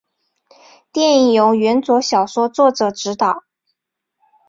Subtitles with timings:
[0.91, 3.43] 电影由原着小说作者执导。